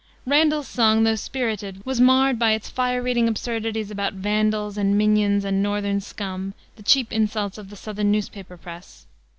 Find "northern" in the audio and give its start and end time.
5.61-6.01